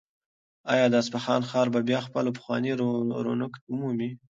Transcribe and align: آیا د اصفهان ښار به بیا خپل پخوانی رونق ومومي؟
آیا 0.73 0.85
د 0.89 0.95
اصفهان 1.03 1.41
ښار 1.49 1.67
به 1.73 1.79
بیا 1.89 1.99
خپل 2.07 2.25
پخوانی 2.37 2.71
رونق 3.25 3.53
ومومي؟ 3.71 4.09